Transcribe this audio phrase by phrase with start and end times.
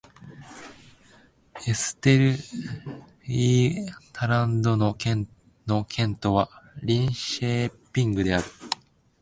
[1.67, 2.35] エステル
[3.27, 5.27] イェータランド県
[5.67, 6.49] の県都は
[6.81, 8.43] リンシェーピングである